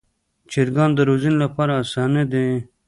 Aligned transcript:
چرګان 0.51 0.89
د 0.95 0.99
روزنې 1.09 1.37
لپاره 1.43 1.73
اسانه 1.83 2.23
دي. 2.31 2.47